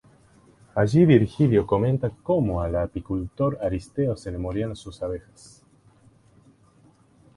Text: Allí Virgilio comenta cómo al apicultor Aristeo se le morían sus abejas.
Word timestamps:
Allí 0.73 1.05
Virgilio 1.05 1.67
comenta 1.67 2.09
cómo 2.23 2.63
al 2.63 2.75
apicultor 2.75 3.59
Aristeo 3.61 4.15
se 4.17 4.31
le 4.31 4.39
morían 4.39 4.75
sus 4.75 5.03
abejas. 5.03 5.63